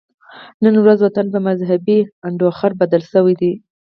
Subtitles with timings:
[0.63, 3.51] نن ورځ وطن په مذهبي انډوخر بدل شوی دی